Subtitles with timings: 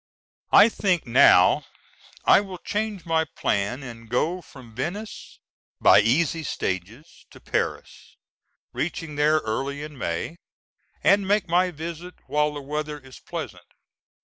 [0.51, 1.63] I think now
[2.25, 5.37] I will change my plan and go from Venice,
[5.79, 8.17] by easy stages, to Paris,
[8.73, 10.37] reaching there early in May,
[11.03, 13.67] and make my visit while the weather is pleasant.